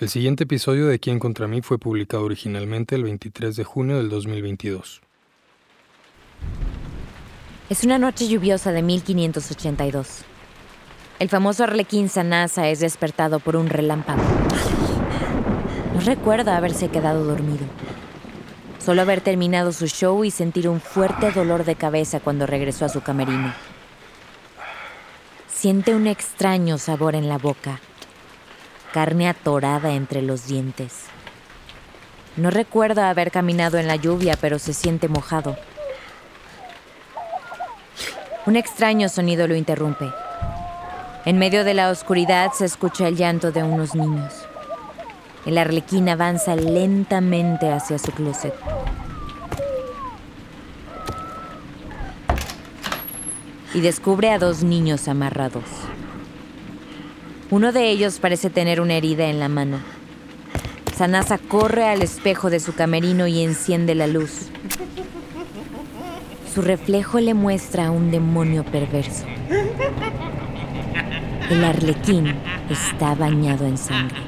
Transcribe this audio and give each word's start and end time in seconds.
El 0.00 0.08
siguiente 0.08 0.44
episodio 0.44 0.86
de 0.86 1.00
Quién 1.00 1.18
contra 1.18 1.48
mí 1.48 1.60
fue 1.60 1.76
publicado 1.76 2.22
originalmente 2.22 2.94
el 2.94 3.02
23 3.02 3.56
de 3.56 3.64
junio 3.64 3.96
del 3.96 4.08
2022. 4.08 5.00
Es 7.68 7.82
una 7.82 7.98
noche 7.98 8.28
lluviosa 8.28 8.70
de 8.70 8.82
1582. 8.82 10.20
El 11.18 11.28
famoso 11.28 11.64
arlequín 11.64 12.08
Sanasa 12.08 12.68
es 12.68 12.78
despertado 12.78 13.40
por 13.40 13.56
un 13.56 13.68
relámpago. 13.68 14.22
No 15.94 16.00
recuerda 16.02 16.56
haberse 16.56 16.90
quedado 16.90 17.24
dormido. 17.24 17.66
Solo 18.78 19.02
haber 19.02 19.20
terminado 19.20 19.72
su 19.72 19.88
show 19.88 20.22
y 20.22 20.30
sentir 20.30 20.68
un 20.68 20.80
fuerte 20.80 21.32
dolor 21.32 21.64
de 21.64 21.74
cabeza 21.74 22.20
cuando 22.20 22.46
regresó 22.46 22.84
a 22.84 22.88
su 22.88 23.00
camerino. 23.00 23.52
Siente 25.48 25.96
un 25.96 26.06
extraño 26.06 26.78
sabor 26.78 27.16
en 27.16 27.28
la 27.28 27.38
boca 27.38 27.80
carne 28.92 29.28
atorada 29.28 29.92
entre 29.92 30.22
los 30.22 30.46
dientes. 30.46 31.04
No 32.36 32.50
recuerda 32.50 33.10
haber 33.10 33.30
caminado 33.30 33.78
en 33.78 33.86
la 33.86 33.96
lluvia, 33.96 34.36
pero 34.40 34.58
se 34.58 34.72
siente 34.72 35.08
mojado. 35.08 35.56
Un 38.46 38.56
extraño 38.56 39.08
sonido 39.08 39.46
lo 39.46 39.56
interrumpe. 39.56 40.10
En 41.24 41.38
medio 41.38 41.64
de 41.64 41.74
la 41.74 41.90
oscuridad 41.90 42.52
se 42.52 42.64
escucha 42.64 43.08
el 43.08 43.16
llanto 43.16 43.52
de 43.52 43.62
unos 43.62 43.94
niños. 43.94 44.32
El 45.44 45.58
arlequín 45.58 46.08
avanza 46.08 46.56
lentamente 46.56 47.70
hacia 47.70 47.98
su 47.98 48.12
closet. 48.12 48.54
Y 53.74 53.80
descubre 53.80 54.30
a 54.30 54.38
dos 54.38 54.62
niños 54.62 55.08
amarrados. 55.08 55.64
Uno 57.50 57.72
de 57.72 57.88
ellos 57.90 58.18
parece 58.18 58.50
tener 58.50 58.80
una 58.80 58.94
herida 58.94 59.26
en 59.26 59.40
la 59.40 59.48
mano. 59.48 59.78
Sanasa 60.94 61.38
corre 61.38 61.88
al 61.88 62.02
espejo 62.02 62.50
de 62.50 62.60
su 62.60 62.74
camerino 62.74 63.26
y 63.26 63.42
enciende 63.42 63.94
la 63.94 64.06
luz. 64.06 64.48
Su 66.52 66.60
reflejo 66.60 67.20
le 67.20 67.32
muestra 67.32 67.86
a 67.86 67.90
un 67.90 68.10
demonio 68.10 68.64
perverso. 68.64 69.24
El 71.48 71.64
arlequín 71.64 72.34
está 72.68 73.14
bañado 73.14 73.64
en 73.64 73.78
sangre. 73.78 74.18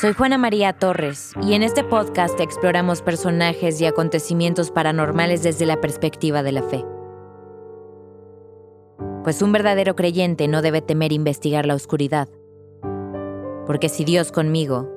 Soy 0.00 0.14
Juana 0.14 0.38
María 0.38 0.72
Torres 0.72 1.34
y 1.42 1.52
en 1.52 1.62
este 1.62 1.84
podcast 1.84 2.40
exploramos 2.40 3.02
personajes 3.02 3.82
y 3.82 3.84
acontecimientos 3.84 4.70
paranormales 4.70 5.42
desde 5.42 5.66
la 5.66 5.78
perspectiva 5.78 6.42
de 6.42 6.52
la 6.52 6.62
fe. 6.62 6.86
Pues 9.24 9.42
un 9.42 9.52
verdadero 9.52 9.96
creyente 9.96 10.48
no 10.48 10.62
debe 10.62 10.80
temer 10.80 11.12
investigar 11.12 11.66
la 11.66 11.74
oscuridad, 11.74 12.28
porque 13.66 13.90
si 13.90 14.06
Dios 14.06 14.32
conmigo, 14.32 14.88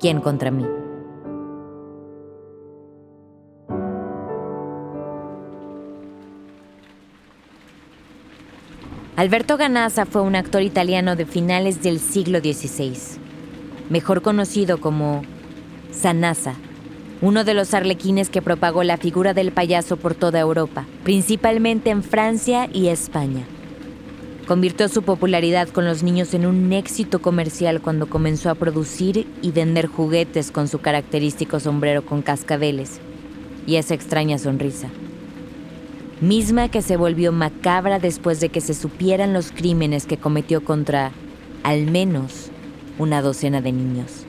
¿quién 0.00 0.22
contra 0.22 0.50
mí? 0.50 0.66
Alberto 9.16 9.58
Ganassa 9.58 10.06
fue 10.06 10.22
un 10.22 10.36
actor 10.36 10.62
italiano 10.62 11.16
de 11.16 11.26
finales 11.26 11.82
del 11.82 12.00
siglo 12.00 12.38
XVI 12.38 13.20
mejor 13.92 14.22
conocido 14.22 14.80
como 14.80 15.22
Sanasa, 15.90 16.54
uno 17.20 17.44
de 17.44 17.52
los 17.52 17.74
arlequines 17.74 18.30
que 18.30 18.40
propagó 18.40 18.84
la 18.84 18.96
figura 18.96 19.34
del 19.34 19.52
payaso 19.52 19.98
por 19.98 20.14
toda 20.14 20.40
Europa, 20.40 20.86
principalmente 21.04 21.90
en 21.90 22.02
Francia 22.02 22.70
y 22.72 22.88
España. 22.88 23.44
Convirtió 24.48 24.88
su 24.88 25.02
popularidad 25.02 25.68
con 25.68 25.84
los 25.84 26.02
niños 26.02 26.32
en 26.32 26.46
un 26.46 26.72
éxito 26.72 27.20
comercial 27.20 27.82
cuando 27.82 28.08
comenzó 28.08 28.48
a 28.48 28.54
producir 28.54 29.26
y 29.42 29.50
vender 29.50 29.88
juguetes 29.88 30.50
con 30.50 30.68
su 30.68 30.78
característico 30.78 31.60
sombrero 31.60 32.00
con 32.06 32.22
cascabeles 32.22 32.98
y 33.66 33.76
esa 33.76 33.92
extraña 33.92 34.38
sonrisa. 34.38 34.88
Misma 36.22 36.70
que 36.70 36.80
se 36.80 36.96
volvió 36.96 37.30
macabra 37.30 37.98
después 37.98 38.40
de 38.40 38.48
que 38.48 38.62
se 38.62 38.72
supieran 38.72 39.34
los 39.34 39.52
crímenes 39.52 40.06
que 40.06 40.16
cometió 40.16 40.64
contra, 40.64 41.12
al 41.62 41.90
menos, 41.90 42.50
una 42.98 43.22
docena 43.22 43.60
de 43.60 43.72
niños. 43.72 44.26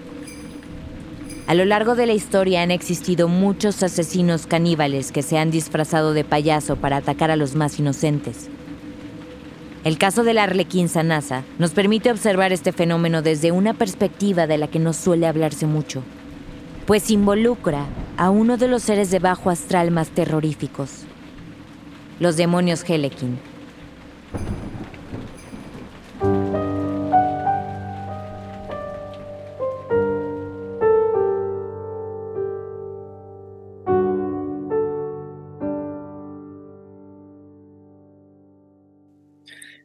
A 1.45 1.55
lo 1.55 1.65
largo 1.65 1.95
de 1.95 2.05
la 2.05 2.13
historia 2.13 2.61
han 2.61 2.71
existido 2.71 3.27
muchos 3.27 3.83
asesinos 3.83 4.47
caníbales 4.47 5.11
que 5.11 5.21
se 5.21 5.37
han 5.37 5.51
disfrazado 5.51 6.13
de 6.13 6.23
payaso 6.23 6.77
para 6.77 6.97
atacar 6.97 7.31
a 7.31 7.35
los 7.35 7.55
más 7.55 7.77
inocentes. 7.79 8.49
El 9.83 9.97
caso 9.97 10.23
del 10.23 10.37
arlequín 10.37 10.87
Sanasa 10.87 11.43
nos 11.59 11.71
permite 11.71 12.09
observar 12.09 12.53
este 12.53 12.71
fenómeno 12.71 13.21
desde 13.21 13.51
una 13.51 13.73
perspectiva 13.73 14.47
de 14.47 14.57
la 14.57 14.69
que 14.69 14.79
no 14.79 14.93
suele 14.93 15.27
hablarse 15.27 15.65
mucho, 15.65 16.01
pues 16.85 17.11
involucra 17.11 17.87
a 18.15 18.29
uno 18.29 18.55
de 18.55 18.69
los 18.69 18.83
seres 18.83 19.11
de 19.11 19.19
bajo 19.19 19.49
astral 19.49 19.91
más 19.91 20.09
terroríficos, 20.09 21.03
los 22.21 22.37
demonios 22.37 22.89
Helekin. 22.89 23.52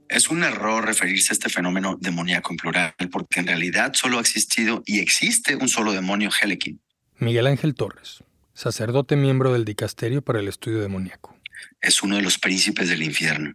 Es 0.09 0.31
un 0.31 0.43
error 0.43 0.87
referirse 0.87 1.33
a 1.33 1.35
este 1.35 1.51
fenómeno 1.51 1.99
demoníaco 2.01 2.53
en 2.53 2.57
plural, 2.57 2.95
porque 3.11 3.41
en 3.41 3.47
realidad 3.47 3.93
solo 3.95 4.19
ha 4.19 4.21
existido 4.23 4.83
y 4.87 5.01
existe 5.01 5.55
un 5.55 5.69
solo 5.69 5.93
demonio 5.93 6.31
Helekin. 6.31 6.81
Miguel 7.19 7.47
Ángel 7.47 7.75
Torres, 7.75 8.25
sacerdote 8.55 9.17
miembro 9.17 9.53
del 9.53 9.67
Dicasterio 9.67 10.23
para 10.23 10.41
el 10.41 10.49
Estudio 10.49 10.81
Demoníaco. 10.81 11.37
Es 11.81 12.03
uno 12.03 12.17
de 12.17 12.23
los 12.23 12.39
príncipes 12.39 12.89
del 12.89 13.03
infierno, 13.03 13.53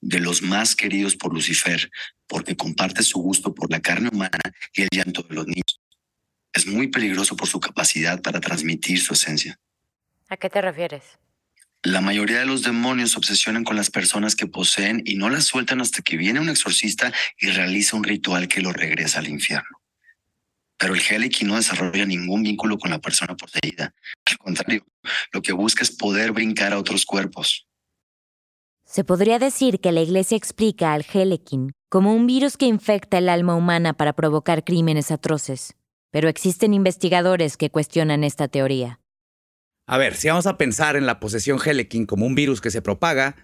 de 0.00 0.20
los 0.20 0.42
más 0.42 0.76
queridos 0.76 1.16
por 1.16 1.32
Lucifer, 1.34 1.90
porque 2.28 2.56
comparte 2.56 3.02
su 3.02 3.18
gusto 3.18 3.52
por 3.52 3.70
la 3.70 3.80
carne 3.80 4.08
humana 4.12 4.38
y 4.74 4.82
el 4.82 4.88
llanto 4.92 5.22
de 5.22 5.34
los 5.34 5.46
niños. 5.46 5.80
Es 6.52 6.66
muy 6.66 6.88
peligroso 6.88 7.36
por 7.36 7.48
su 7.48 7.58
capacidad 7.58 8.22
para 8.22 8.40
transmitir 8.40 9.00
su 9.00 9.14
esencia. 9.14 9.58
¿A 10.28 10.36
qué 10.36 10.48
te 10.50 10.60
refieres? 10.60 11.02
La 11.86 12.00
mayoría 12.00 12.40
de 12.40 12.46
los 12.46 12.62
demonios 12.62 13.16
obsesionan 13.16 13.62
con 13.62 13.76
las 13.76 13.92
personas 13.92 14.34
que 14.34 14.48
poseen 14.48 15.02
y 15.04 15.14
no 15.14 15.30
las 15.30 15.44
sueltan 15.44 15.80
hasta 15.80 16.02
que 16.02 16.16
viene 16.16 16.40
un 16.40 16.48
exorcista 16.48 17.12
y 17.38 17.46
realiza 17.46 17.94
un 17.94 18.02
ritual 18.02 18.48
que 18.48 18.60
lo 18.60 18.72
regresa 18.72 19.20
al 19.20 19.28
infierno. 19.28 19.80
Pero 20.78 20.94
el 20.94 21.00
Heliki 21.00 21.44
no 21.44 21.54
desarrolla 21.54 22.04
ningún 22.04 22.42
vínculo 22.42 22.76
con 22.76 22.90
la 22.90 22.98
persona 22.98 23.36
poseída. 23.36 23.94
Al 24.24 24.36
contrario, 24.36 24.84
lo 25.30 25.42
que 25.42 25.52
busca 25.52 25.84
es 25.84 25.92
poder 25.92 26.32
brincar 26.32 26.72
a 26.72 26.80
otros 26.80 27.06
cuerpos. 27.06 27.68
Se 28.84 29.04
podría 29.04 29.38
decir 29.38 29.78
que 29.78 29.92
la 29.92 30.00
Iglesia 30.00 30.36
explica 30.36 30.92
al 30.92 31.06
Helekin 31.08 31.70
como 31.88 32.16
un 32.16 32.26
virus 32.26 32.56
que 32.56 32.66
infecta 32.66 33.18
el 33.18 33.28
alma 33.28 33.54
humana 33.54 33.92
para 33.92 34.12
provocar 34.12 34.64
crímenes 34.64 35.12
atroces, 35.12 35.76
pero 36.10 36.28
existen 36.28 36.74
investigadores 36.74 37.56
que 37.56 37.70
cuestionan 37.70 38.24
esta 38.24 38.48
teoría. 38.48 38.98
A 39.88 39.98
ver, 39.98 40.16
si 40.16 40.26
vamos 40.26 40.46
a 40.46 40.58
pensar 40.58 40.96
en 40.96 41.06
la 41.06 41.20
posesión 41.20 41.60
Helekin 41.64 42.06
como 42.06 42.26
un 42.26 42.34
virus 42.34 42.60
que 42.60 42.72
se 42.72 42.82
propaga, 42.82 43.36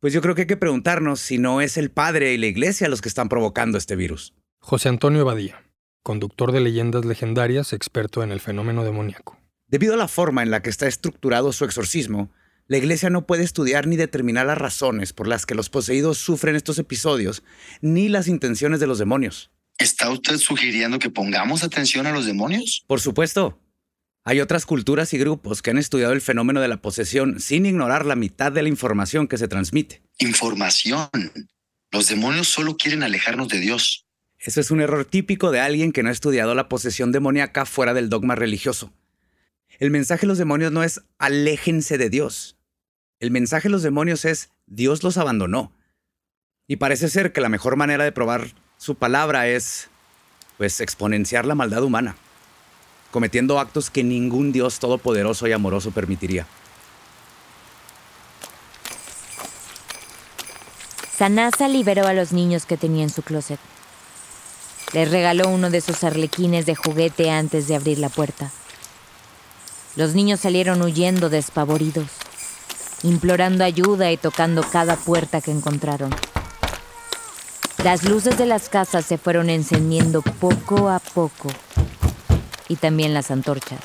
pues 0.00 0.12
yo 0.12 0.20
creo 0.20 0.34
que 0.34 0.42
hay 0.42 0.46
que 0.48 0.56
preguntarnos 0.56 1.20
si 1.20 1.38
no 1.38 1.60
es 1.60 1.76
el 1.76 1.92
padre 1.92 2.34
y 2.34 2.38
la 2.38 2.46
iglesia 2.46 2.88
los 2.88 3.00
que 3.00 3.08
están 3.08 3.28
provocando 3.28 3.78
este 3.78 3.94
virus. 3.94 4.34
José 4.58 4.88
Antonio 4.88 5.24
Badía, 5.24 5.62
conductor 6.02 6.50
de 6.50 6.60
leyendas 6.60 7.04
legendarias, 7.04 7.72
experto 7.72 8.24
en 8.24 8.32
el 8.32 8.40
fenómeno 8.40 8.82
demoníaco. 8.82 9.38
Debido 9.68 9.94
a 9.94 9.96
la 9.96 10.08
forma 10.08 10.42
en 10.42 10.50
la 10.50 10.60
que 10.60 10.70
está 10.70 10.88
estructurado 10.88 11.52
su 11.52 11.64
exorcismo, 11.64 12.32
la 12.66 12.78
iglesia 12.78 13.08
no 13.08 13.24
puede 13.24 13.44
estudiar 13.44 13.86
ni 13.86 13.94
determinar 13.94 14.46
las 14.46 14.58
razones 14.58 15.12
por 15.12 15.28
las 15.28 15.46
que 15.46 15.54
los 15.54 15.70
poseídos 15.70 16.18
sufren 16.18 16.56
estos 16.56 16.80
episodios, 16.80 17.44
ni 17.80 18.08
las 18.08 18.26
intenciones 18.26 18.80
de 18.80 18.88
los 18.88 18.98
demonios. 18.98 19.52
¿Está 19.78 20.10
usted 20.10 20.38
sugiriendo 20.38 20.98
que 20.98 21.10
pongamos 21.10 21.62
atención 21.62 22.08
a 22.08 22.12
los 22.12 22.26
demonios? 22.26 22.84
Por 22.88 23.00
supuesto. 23.00 23.60
Hay 24.28 24.40
otras 24.40 24.66
culturas 24.66 25.14
y 25.14 25.18
grupos 25.18 25.62
que 25.62 25.70
han 25.70 25.78
estudiado 25.78 26.12
el 26.12 26.20
fenómeno 26.20 26.60
de 26.60 26.66
la 26.66 26.82
posesión 26.82 27.38
sin 27.38 27.64
ignorar 27.64 28.04
la 28.04 28.16
mitad 28.16 28.50
de 28.50 28.60
la 28.60 28.68
información 28.68 29.28
que 29.28 29.38
se 29.38 29.46
transmite. 29.46 30.02
Información. 30.18 31.08
Los 31.92 32.08
demonios 32.08 32.48
solo 32.48 32.76
quieren 32.76 33.04
alejarnos 33.04 33.46
de 33.46 33.60
Dios. 33.60 34.04
Eso 34.40 34.60
es 34.60 34.72
un 34.72 34.80
error 34.80 35.04
típico 35.04 35.52
de 35.52 35.60
alguien 35.60 35.92
que 35.92 36.02
no 36.02 36.08
ha 36.08 36.12
estudiado 36.12 36.56
la 36.56 36.68
posesión 36.68 37.12
demoníaca 37.12 37.66
fuera 37.66 37.94
del 37.94 38.08
dogma 38.08 38.34
religioso. 38.34 38.92
El 39.78 39.92
mensaje 39.92 40.22
de 40.22 40.26
los 40.26 40.38
demonios 40.38 40.72
no 40.72 40.82
es 40.82 41.02
aléjense 41.18 41.96
de 41.96 42.10
Dios. 42.10 42.56
El 43.20 43.30
mensaje 43.30 43.68
de 43.68 43.72
los 43.72 43.84
demonios 43.84 44.24
es 44.24 44.50
Dios 44.66 45.04
los 45.04 45.18
abandonó. 45.18 45.72
Y 46.66 46.76
parece 46.76 47.10
ser 47.10 47.32
que 47.32 47.40
la 47.40 47.48
mejor 47.48 47.76
manera 47.76 48.02
de 48.02 48.10
probar 48.10 48.54
su 48.76 48.96
palabra 48.96 49.46
es, 49.46 49.88
pues, 50.58 50.80
exponenciar 50.80 51.46
la 51.46 51.54
maldad 51.54 51.84
humana 51.84 52.16
cometiendo 53.16 53.58
actos 53.58 53.88
que 53.88 54.04
ningún 54.04 54.52
Dios 54.52 54.78
todopoderoso 54.78 55.46
y 55.46 55.52
amoroso 55.52 55.90
permitiría. 55.90 56.46
Sanasa 61.16 61.66
liberó 61.66 62.06
a 62.06 62.12
los 62.12 62.34
niños 62.34 62.66
que 62.66 62.76
tenía 62.76 63.04
en 63.04 63.08
su 63.08 63.22
closet. 63.22 63.58
Les 64.92 65.10
regaló 65.10 65.48
uno 65.48 65.70
de 65.70 65.80
sus 65.80 66.04
arlequines 66.04 66.66
de 66.66 66.74
juguete 66.74 67.30
antes 67.30 67.68
de 67.68 67.76
abrir 67.76 67.98
la 68.00 68.10
puerta. 68.10 68.52
Los 69.96 70.14
niños 70.14 70.40
salieron 70.40 70.82
huyendo 70.82 71.30
despavoridos, 71.30 72.10
implorando 73.02 73.64
ayuda 73.64 74.12
y 74.12 74.18
tocando 74.18 74.62
cada 74.62 74.96
puerta 74.96 75.40
que 75.40 75.52
encontraron. 75.52 76.14
Las 77.82 78.04
luces 78.04 78.36
de 78.36 78.44
las 78.44 78.68
casas 78.68 79.06
se 79.06 79.16
fueron 79.16 79.48
encendiendo 79.48 80.20
poco 80.20 80.90
a 80.90 80.98
poco 80.98 81.48
y 82.68 82.76
también 82.76 83.14
las 83.14 83.30
antorchas. 83.30 83.80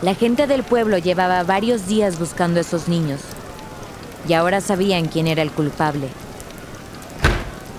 La 0.00 0.14
gente 0.14 0.46
del 0.46 0.62
pueblo 0.62 0.98
llevaba 0.98 1.42
varios 1.42 1.86
días 1.86 2.18
buscando 2.18 2.58
a 2.58 2.62
esos 2.62 2.86
niños 2.88 3.20
y 4.28 4.32
ahora 4.34 4.60
sabían 4.60 5.06
quién 5.06 5.26
era 5.26 5.42
el 5.42 5.50
culpable. 5.50 6.08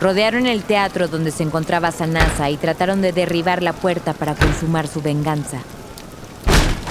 Rodearon 0.01 0.45
el 0.45 0.63
teatro 0.63 1.07
donde 1.07 1.31
se 1.31 1.43
encontraba 1.43 1.91
Sanasa 1.91 2.49
y 2.49 2.57
trataron 2.57 3.01
de 3.01 3.11
derribar 3.11 3.61
la 3.61 3.73
puerta 3.73 4.13
para 4.13 4.35
consumar 4.35 4.87
su 4.87 5.01
venganza. 5.01 5.59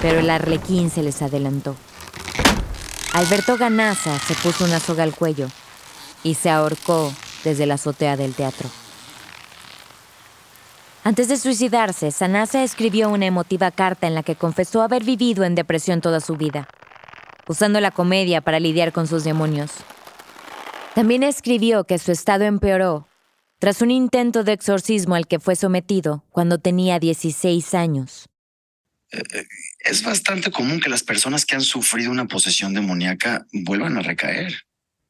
Pero 0.03 0.21
el 0.21 0.31
arlequín 0.31 0.91
se 0.91 1.03
les 1.03 1.23
adelantó. 1.23 1.75
Alberto 3.13 3.57
Ganaza 3.57 4.19
se 4.19 4.35
puso 4.35 4.65
una 4.65 4.79
soga 4.79 5.03
al 5.03 5.15
cuello 5.15 5.49
y 6.23 6.35
se 6.35 6.51
ahorcó 6.51 7.13
desde 7.45 7.67
la 7.67 7.75
azotea 7.75 8.17
del 8.17 8.35
teatro. 8.35 8.69
Antes 11.09 11.29
de 11.29 11.39
suicidarse, 11.39 12.11
Sanasa 12.11 12.63
escribió 12.63 13.09
una 13.09 13.25
emotiva 13.25 13.71
carta 13.71 14.07
en 14.07 14.15
la 14.15 14.23
que 14.23 14.37
confesó 14.37 14.83
haber 14.83 15.05
vivido 15.05 15.45
en 15.45 15.55
depresión 15.55 16.03
toda 16.03 16.21
su 16.21 16.37
vida, 16.37 16.69
usando 17.47 17.81
la 17.81 17.93
comedia 17.93 18.43
para 18.43 18.61
lidiar 18.61 18.93
con 18.93 19.07
sus 19.07 19.25
demonios. 19.25 19.71
También 20.95 21.23
escribió 21.23 21.85
que 21.85 21.97
su 21.97 22.13
estado 22.13 22.45
empeoró 22.45 23.09
tras 23.59 23.81
un 23.81 23.91
intento 23.91 24.45
de 24.45 24.53
exorcismo 24.53 25.15
al 25.15 25.27
que 25.27 25.39
fue 25.39 25.57
sometido 25.57 26.27
cuando 26.29 26.59
tenía 26.59 26.99
16 26.99 27.73
años. 27.73 28.29
Eh, 29.11 29.23
eh, 29.33 29.47
es 29.87 30.03
bastante 30.03 30.51
común 30.51 30.79
que 30.79 30.91
las 30.91 31.05
personas 31.05 31.47
que 31.47 31.55
han 31.55 31.63
sufrido 31.63 32.11
una 32.11 32.29
posesión 32.29 32.75
demoníaca 32.75 33.47
vuelvan 33.55 33.97
a 33.97 34.03
recaer. 34.03 34.53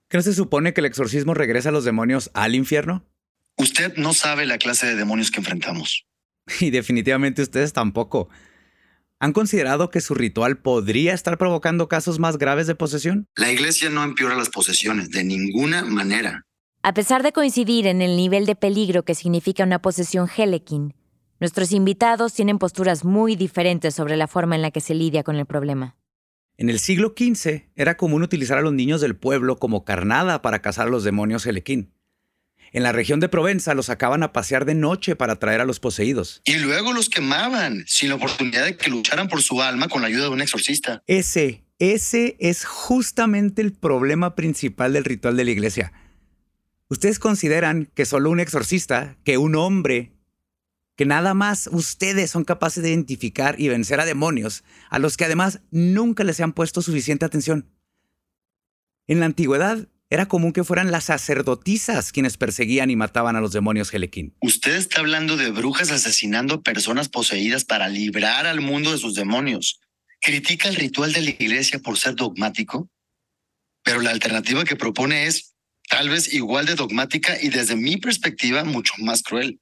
¿Qué 0.09 0.23
se 0.23 0.33
supone 0.33 0.73
que 0.73 0.81
el 0.81 0.87
exorcismo 0.87 1.35
regresa 1.35 1.71
a 1.71 1.73
los 1.73 1.85
demonios 1.85 2.31
al 2.35 2.55
infierno? 2.55 3.05
Usted 3.59 3.97
no 3.97 4.15
sabe 4.15 4.47
la 4.47 4.59
clase 4.59 4.87
de 4.87 4.95
demonios 4.95 5.31
que 5.31 5.41
enfrentamos. 5.41 6.07
Y 6.61 6.71
definitivamente 6.71 7.43
ustedes 7.43 7.73
tampoco. 7.73 8.31
¿Han 9.21 9.33
considerado 9.33 9.91
que 9.91 10.01
su 10.01 10.15
ritual 10.15 10.59
podría 10.59 11.13
estar 11.13 11.37
provocando 11.37 11.89
casos 11.89 12.19
más 12.19 12.39
graves 12.39 12.67
de 12.67 12.75
posesión? 12.75 13.27
La 13.37 13.51
iglesia 13.51 13.91
no 13.91 14.05
empeora 14.05 14.37
las 14.37 14.49
posesiones 14.49 15.11
de 15.11 15.25
ninguna 15.25 15.85
manera. 15.85 16.47
A 16.83 16.95
pesar 16.95 17.23
de 17.23 17.33
coincidir 17.33 17.87
en 17.87 18.01
el 18.01 18.17
nivel 18.17 18.47
de 18.47 18.55
peligro 18.55 19.05
que 19.05 19.17
significa 19.17 19.65
una 19.65 19.83
posesión 19.83 20.29
Helekin, 20.35 20.95
nuestros 21.41 21.73
invitados 21.73 22.33
tienen 22.33 22.59
posturas 22.59 23.05
muy 23.05 23.35
diferentes 23.35 23.95
sobre 23.95 24.17
la 24.17 24.29
forma 24.29 24.55
en 24.55 24.63
la 24.63 24.71
que 24.71 24.81
se 24.81 24.95
lidia 24.95 25.25
con 25.25 25.37
el 25.37 25.47
problema. 25.47 25.97
En 26.57 26.71
el 26.71 26.79
siglo 26.79 27.15
XV 27.17 27.71
era 27.77 27.97
común 27.97 28.23
utilizar 28.23 28.59
a 28.59 28.63
los 28.63 28.73
niños 28.73 29.01
del 29.01 29.17
pueblo 29.17 29.59
como 29.59 29.85
carnada 29.85 30.43
para 30.43 30.61
cazar 30.61 30.87
a 30.87 30.91
los 30.91 31.05
demonios 31.05 31.45
Helequín. 31.47 31.93
En 32.73 32.83
la 32.83 32.93
región 32.93 33.21
de 33.21 33.29
Provenza 33.29 33.75
los 33.75 33.87
sacaban 33.87 34.23
a 34.23 34.33
pasear 34.33 34.65
de 34.65 34.75
noche 34.75 35.17
para 35.17 35.35
atraer 35.35 35.61
a 35.61 35.65
los 35.65 35.81
poseídos. 35.81 36.43
Y 36.45 36.57
luego 36.57 36.93
los 36.93 37.09
quemaban, 37.09 37.85
sin 37.87 38.11
la 38.11 38.17
oportunidad 38.17 38.65
de 38.65 38.77
que 38.77 38.91
lucharan 38.91 39.29
por 39.29 39.43
su 39.43 39.63
alma 39.63 39.89
con 39.89 40.03
la 40.03 40.09
ayuda 40.09 40.25
de 40.25 40.31
un 40.31 40.43
exorcista. 40.43 41.03
Ese, 41.07 41.65
ese 41.79 42.37
es 42.41 42.65
justamente 42.65 43.63
el 43.63 43.73
problema 43.73 44.35
principal 44.35 44.93
del 44.93 45.05
ritual 45.05 45.37
de 45.37 45.45
la 45.45 45.51
iglesia. 45.51 45.93
Ustedes 46.89 47.19
consideran 47.19 47.91
que 47.95 48.07
solo 48.07 48.31
un 48.31 48.41
exorcista, 48.41 49.17
que 49.25 49.39
un 49.39 49.55
hombre 49.55 50.13
que 50.99 51.07
nada 51.07 51.33
más 51.33 51.69
ustedes 51.71 52.29
son 52.33 52.43
capaces 52.43 52.83
de 52.83 52.89
identificar 52.89 53.55
y 53.61 53.69
vencer 53.69 54.01
a 54.01 54.05
demonios, 54.05 54.65
a 54.91 54.99
los 54.99 55.17
que 55.17 55.27
además 55.27 55.61
nunca 55.71 56.25
les 56.25 56.41
han 56.41 56.53
puesto 56.53 56.83
suficiente 56.83 57.25
atención. 57.25 57.71
En 59.07 59.21
la 59.21 59.27
antigüedad 59.27 59.87
era 60.11 60.27
común 60.27 60.53
que 60.53 60.65
fueran 60.65 60.91
las 60.91 61.05
sacerdotisas 61.05 62.13
quienes 62.13 62.37
perseguían 62.37 62.91
y 62.91 62.97
mataban 62.97 63.37
a 63.37 63.41
los 63.41 63.53
demonios 63.53 63.93
Helequín. 63.93 64.35
Usted 64.41 64.75
está 64.77 65.01
hablando 65.01 65.37
de 65.37 65.51
brujas 65.51 65.91
asesinando 65.91 66.63
personas 66.63 67.09
poseídas 67.09 67.65
para 67.65 67.89
librar 67.89 68.47
al 68.47 68.61
mundo 68.61 68.93
de 68.93 68.99
sus 68.99 69.15
demonios. 69.15 69.81
¿Critica 70.21 70.69
el 70.69 70.77
ritual 70.77 71.13
de 71.13 71.23
la 71.23 71.31
iglesia 71.31 71.79
por 71.79 71.99
ser 71.99 72.15
dogmático? 72.15 72.91
Pero 73.85 74.01
la 74.01 74.11
alternativa 74.11 74.65
que 74.65 74.77
propone 74.77 75.27
es 75.27 75.55
tal 75.89 76.09
vez 76.09 76.33
igual 76.33 76.67
de 76.67 76.75
dogmática 76.75 77.37
y 77.41 77.49
desde 77.49 77.77
mi 77.77 77.97
perspectiva 77.97 78.65
mucho 78.65 78.95
más 78.99 79.23
cruel. 79.23 79.61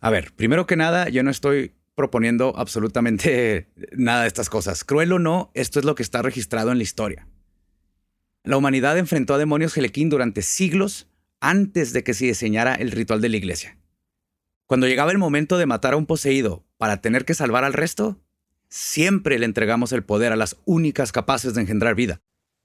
A 0.00 0.10
ver, 0.10 0.32
primero 0.34 0.66
que 0.66 0.76
nada, 0.76 1.08
yo 1.08 1.22
no 1.22 1.30
estoy 1.30 1.74
proponiendo 1.94 2.54
absolutamente 2.56 3.68
nada 3.92 4.22
de 4.22 4.28
estas 4.28 4.50
cosas. 4.50 4.84
Cruel 4.84 5.12
o 5.12 5.18
no, 5.20 5.52
esto 5.54 5.78
es 5.78 5.84
lo 5.84 5.94
que 5.94 6.02
está 6.02 6.20
registrado 6.20 6.72
en 6.72 6.78
la 6.78 6.84
historia. 6.84 7.28
La 8.44 8.56
humanidad 8.56 8.98
enfrentó 8.98 9.34
a 9.34 9.38
demonios 9.38 9.76
Helequín 9.76 10.08
durante 10.08 10.42
siglos 10.42 11.06
antes 11.40 11.92
de 11.92 12.02
que 12.02 12.12
se 12.12 12.26
diseñara 12.26 12.74
el 12.74 12.90
ritual 12.90 13.20
de 13.20 13.28
la 13.28 13.36
iglesia. 13.36 13.78
Cuando 14.66 14.88
llegaba 14.88 15.12
el 15.12 15.18
momento 15.18 15.58
de 15.58 15.66
matar 15.66 15.94
a 15.94 15.96
un 15.96 16.06
poseído 16.06 16.64
para 16.76 17.00
tener 17.00 17.24
que 17.24 17.34
salvar 17.34 17.62
al 17.62 17.72
resto, 17.72 18.20
siempre 18.68 19.38
le 19.38 19.46
entregamos 19.46 19.92
el 19.92 20.02
poder 20.02 20.32
a 20.32 20.36
las 20.36 20.56
únicas 20.64 21.12
capaces 21.12 21.54
de 21.54 21.60
engendrar 21.60 21.94
vida. 21.94 22.20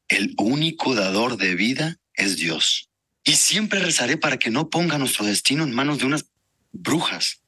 El 0.07 0.33
único 0.37 0.95
dador 0.95 1.37
de 1.37 1.53
vida 1.53 1.99
es 2.13 2.37
Dios. 2.37 2.89
Y 3.23 3.33
siempre 3.33 3.79
rezaré 3.79 4.17
para 4.17 4.37
que 4.37 4.49
no 4.49 4.69
ponga 4.69 4.97
nuestro 4.97 5.25
destino 5.25 5.63
en 5.63 5.75
manos 5.75 5.99
de 5.99 6.05
unas 6.05 6.25
brujas. 6.71 7.43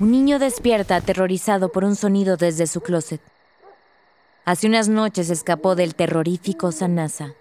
Un 0.00 0.10
niño 0.10 0.38
despierta 0.38 0.96
aterrorizado 0.96 1.70
por 1.70 1.84
un 1.84 1.94
sonido 1.94 2.36
desde 2.36 2.66
su 2.66 2.80
closet. 2.80 3.20
Hace 4.48 4.66
unas 4.66 4.88
noches 4.88 5.28
escapó 5.28 5.74
del 5.74 5.94
terrorífico 5.94 6.72
Sanasa. 6.72 7.34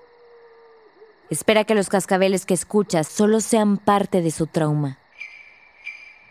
Espera 1.30 1.64
que 1.64 1.74
los 1.74 1.88
cascabeles 1.88 2.46
que 2.46 2.54
escucha 2.54 3.06
solo 3.06 3.40
sean 3.40 3.78
parte 3.78 4.22
de 4.22 4.30
su 4.30 4.46
trauma. 4.46 5.00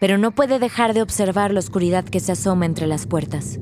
Pero 0.00 0.18
no 0.18 0.32
puede 0.32 0.58
dejar 0.58 0.92
de 0.92 1.00
observar 1.00 1.50
la 1.54 1.60
oscuridad 1.60 2.04
que 2.04 2.20
se 2.20 2.32
asoma 2.32 2.66
entre 2.66 2.86
las 2.86 3.06
puertas. 3.06 3.58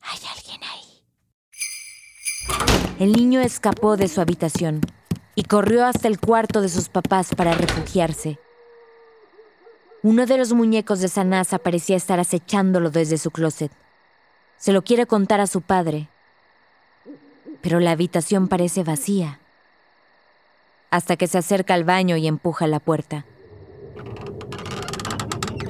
Hay 0.00 0.18
alguien 0.34 0.60
ahí. 0.64 1.04
El 2.98 3.12
niño 3.12 3.40
escapó 3.40 3.96
de 3.96 4.08
su 4.08 4.20
habitación 4.20 4.80
y 5.36 5.44
corrió 5.44 5.84
hasta 5.86 6.08
el 6.08 6.18
cuarto 6.18 6.60
de 6.60 6.70
sus 6.70 6.88
papás 6.88 7.36
para 7.36 7.54
refugiarse. 7.54 8.40
Uno 10.04 10.26
de 10.26 10.36
los 10.36 10.52
muñecos 10.52 10.98
de 10.98 11.06
Sanasa 11.06 11.58
parecía 11.58 11.96
estar 11.96 12.18
acechándolo 12.18 12.90
desde 12.90 13.18
su 13.18 13.30
closet. 13.30 13.70
Se 14.56 14.72
lo 14.72 14.82
quiere 14.82 15.06
contar 15.06 15.40
a 15.40 15.46
su 15.46 15.60
padre, 15.60 16.08
pero 17.60 17.78
la 17.78 17.92
habitación 17.92 18.48
parece 18.48 18.82
vacía. 18.82 19.38
Hasta 20.90 21.16
que 21.16 21.28
se 21.28 21.38
acerca 21.38 21.74
al 21.74 21.84
baño 21.84 22.16
y 22.16 22.26
empuja 22.26 22.66
la 22.66 22.80
puerta. 22.80 23.26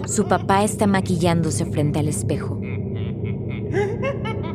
Su 0.06 0.26
papá 0.26 0.64
está 0.64 0.86
maquillándose 0.86 1.66
frente 1.66 1.98
al 1.98 2.08
espejo, 2.08 2.58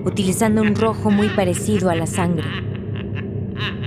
utilizando 0.06 0.64
un 0.64 0.76
rojo 0.76 1.12
muy 1.12 1.30
parecido 1.30 1.92
a 1.92 1.96
la 1.96 2.08
sangre. 2.08 2.50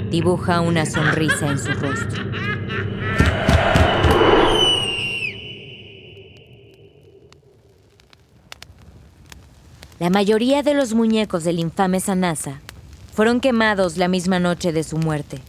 Dibuja 0.08 0.60
una 0.60 0.86
sonrisa 0.86 1.48
en 1.48 1.58
su 1.58 1.72
rostro. 1.72 2.30
La 10.00 10.08
mayoría 10.08 10.62
de 10.62 10.72
los 10.72 10.94
muñecos 10.94 11.44
del 11.44 11.58
infame 11.58 12.00
Sanasa 12.00 12.62
fueron 13.12 13.38
quemados 13.38 13.98
la 13.98 14.08
misma 14.08 14.38
noche 14.38 14.72
de 14.72 14.82
su 14.82 14.96
muerte, 14.96 15.42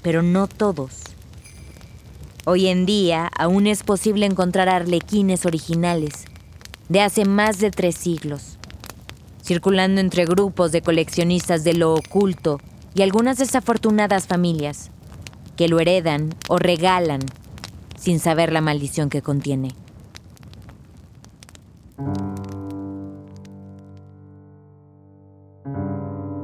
pero 0.00 0.22
no 0.22 0.46
todos. 0.46 1.02
Hoy 2.46 2.68
en 2.68 2.86
día 2.86 3.30
aún 3.38 3.66
es 3.66 3.82
posible 3.82 4.24
encontrar 4.24 4.70
arlequines 4.70 5.44
originales 5.44 6.24
de 6.88 7.02
hace 7.02 7.26
más 7.26 7.58
de 7.58 7.70
tres 7.70 7.96
siglos, 7.96 8.56
circulando 9.44 10.00
entre 10.00 10.24
grupos 10.24 10.72
de 10.72 10.80
coleccionistas 10.80 11.62
de 11.62 11.74
lo 11.74 11.92
oculto 11.92 12.58
y 12.94 13.02
algunas 13.02 13.36
desafortunadas 13.36 14.26
familias 14.26 14.90
que 15.54 15.68
lo 15.68 15.80
heredan 15.80 16.34
o 16.48 16.56
regalan 16.56 17.20
sin 17.98 18.20
saber 18.20 18.54
la 18.54 18.62
maldición 18.62 19.10
que 19.10 19.20
contiene. 19.20 19.74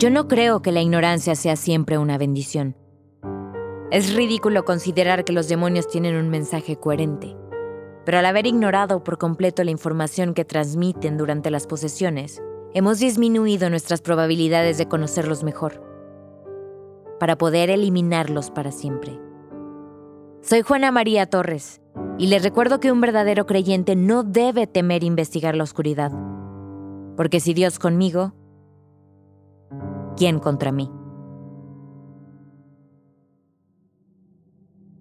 Yo 0.03 0.11
no 0.11 0.27
creo 0.27 0.63
que 0.63 0.73
la 0.73 0.81
ignorancia 0.81 1.37
sea 1.37 1.55
siempre 1.55 1.97
una 1.97 2.19
bendición. 2.19 2.75
Es 3.93 4.17
ridículo 4.17 4.65
considerar 4.65 5.25
que 5.25 5.33
los 5.33 5.47
demonios 5.47 5.87
tienen 5.87 6.17
un 6.17 6.29
mensaje 6.29 6.75
coherente, 6.75 7.37
pero 8.05 8.19
al 8.19 8.27
haber 8.27 8.49
ignorado 8.49 9.05
por 9.05 9.17
completo 9.17 9.63
la 9.63 9.71
información 9.71 10.35
que 10.35 10.45
transmiten 10.45 11.17
durante 11.17 11.53
las 11.53 11.69
posesiones, 11.69 12.43
hemos 12.75 12.99
disminuido 12.99 13.71
nuestras 13.71 14.03
probabilidades 14.03 14.77
de 14.77 14.89
conocerlos 14.89 15.45
mejor, 15.45 15.81
para 17.21 17.39
poder 17.39 17.71
eliminarlos 17.71 18.51
para 18.51 18.73
siempre. 18.73 19.21
Soy 20.41 20.63
Juana 20.63 20.91
María 20.91 21.27
Torres 21.27 21.81
y 22.19 22.27
les 22.27 22.43
recuerdo 22.43 22.81
que 22.81 22.91
un 22.91 23.01
verdadero 23.01 23.47
creyente 23.47 23.95
no 23.95 24.25
debe 24.25 24.67
temer 24.67 25.05
investigar 25.05 25.55
la 25.55 25.63
oscuridad, 25.63 26.11
porque 27.17 27.39
si 27.39 27.55
Dios 27.55 27.79
conmigo, 27.79 28.33
¿quién 30.17 30.39
contra 30.39 30.73
mí? 30.73 30.91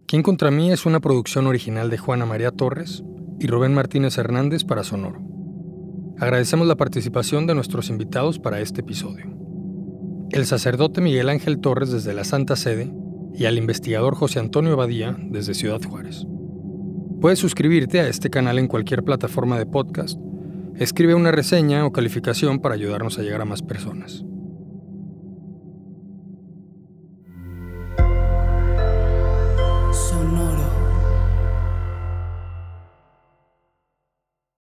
¿Quién 0.07 0.23
contra 0.23 0.51
mí 0.51 0.71
es 0.71 0.85
una 0.85 0.99
producción 0.99 1.47
original 1.47 1.89
de 1.89 1.97
Juana 1.97 2.25
María 2.25 2.51
Torres 2.51 3.03
y 3.41 3.47
Rubén 3.47 3.73
Martínez 3.73 4.19
Hernández 4.19 4.63
para 4.63 4.83
Sonoro. 4.83 5.19
Agradecemos 6.19 6.67
la 6.67 6.75
participación 6.75 7.47
de 7.47 7.55
nuestros 7.55 7.89
invitados 7.89 8.37
para 8.37 8.59
este 8.59 8.81
episodio. 8.81 9.25
El 10.29 10.45
sacerdote 10.45 11.01
Miguel 11.01 11.27
Ángel 11.27 11.59
Torres 11.59 11.91
desde 11.91 12.13
la 12.13 12.23
Santa 12.23 12.55
Sede 12.55 12.93
y 13.33 13.45
al 13.45 13.57
investigador 13.57 14.13
José 14.13 14.37
Antonio 14.37 14.77
Badía 14.77 15.17
desde 15.19 15.55
Ciudad 15.55 15.81
Juárez. 15.81 16.27
Puedes 17.19 17.39
suscribirte 17.39 17.99
a 17.99 18.07
este 18.07 18.29
canal 18.29 18.59
en 18.59 18.67
cualquier 18.67 19.03
plataforma 19.03 19.57
de 19.57 19.65
podcast. 19.65 20.19
Escribe 20.75 21.15
una 21.15 21.31
reseña 21.31 21.83
o 21.85 21.91
calificación 21.91 22.59
para 22.59 22.75
ayudarnos 22.75 23.17
a 23.17 23.23
llegar 23.23 23.41
a 23.41 23.45
más 23.45 23.63
personas. 23.63 24.23